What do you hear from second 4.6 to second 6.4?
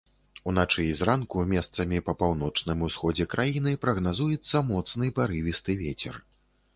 моцны парывісты вецер.